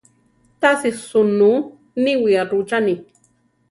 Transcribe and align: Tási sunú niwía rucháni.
Tási 0.61 0.89
sunú 1.05 1.51
niwía 2.03 2.41
rucháni. 2.51 2.93